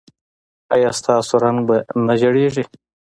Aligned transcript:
ایا 0.73 0.89
ستاسو 0.99 1.33
رنګ 1.43 1.57
به 1.67 1.77
نه 2.05 2.13
زیړیږي؟ 2.21 2.63